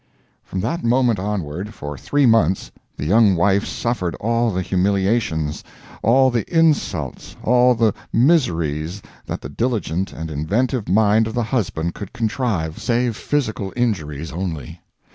From 0.43 0.61
that 0.61 0.83
moment 0.83 1.19
onward, 1.19 1.75
for 1.75 1.95
three 1.95 2.25
months, 2.25 2.71
the 2.97 3.05
young 3.05 3.35
wife 3.35 3.67
suffered 3.67 4.15
all 4.15 4.49
the 4.51 4.63
humiliations, 4.63 5.63
all 6.01 6.31
the 6.31 6.43
insults, 6.51 7.35
all 7.43 7.75
the 7.75 7.93
miseries 8.11 9.03
that 9.27 9.41
the 9.41 9.49
diligent 9.49 10.11
and 10.11 10.31
inventive 10.31 10.89
mind 10.89 11.27
of 11.27 11.35
the 11.35 11.43
husband 11.43 11.93
could 11.93 12.13
contrive, 12.13 12.81
save 12.81 13.15
physical 13.15 13.71
injuries 13.75 14.31
only. 14.31 14.81